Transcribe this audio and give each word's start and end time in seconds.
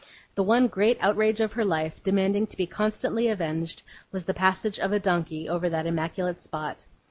The 0.33 0.41
one 0.41 0.65
great 0.67 0.97
outrage 0.99 1.41
of 1.41 1.53
her 1.53 1.63
life, 1.63 2.01
demanding 2.01 2.47
to 2.47 2.57
be 2.57 2.65
constantly 2.65 3.27
avenged, 3.27 3.83
was 4.11 4.25
the 4.25 4.33
passage 4.33 4.79
of 4.79 4.91
a 4.91 4.99
donkey 4.99 5.47
over 5.47 5.69
that 5.69 5.85
immaculate 5.85 6.41
spot. 6.41 6.85